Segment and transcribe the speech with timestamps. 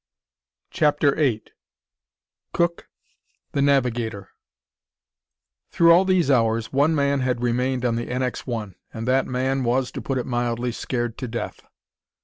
[0.71, 1.43] CHAPTER VIII
[2.53, 2.89] Cook,
[3.51, 4.29] the Navigator
[5.69, 9.63] Through all these hours, one man had remained on the NX 1, and that man
[9.63, 11.61] was, to put it mildly, scared to death.